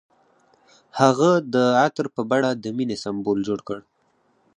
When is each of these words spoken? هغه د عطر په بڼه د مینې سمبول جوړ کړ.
هغه 0.99 1.31
د 1.53 1.55
عطر 1.81 2.05
په 2.15 2.21
بڼه 2.29 2.49
د 2.53 2.65
مینې 2.77 2.97
سمبول 3.03 3.39
جوړ 3.47 3.59
کړ. 3.67 3.79